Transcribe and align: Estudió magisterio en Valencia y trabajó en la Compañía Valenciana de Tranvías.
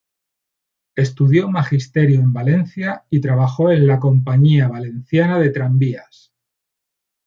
Estudió 0.95 1.47
magisterio 1.51 2.21
en 2.21 2.33
Valencia 2.33 3.05
y 3.11 3.21
trabajó 3.21 3.69
en 3.69 3.85
la 3.85 3.99
Compañía 3.99 4.67
Valenciana 4.67 5.37
de 5.37 5.51
Tranvías. 5.51 6.33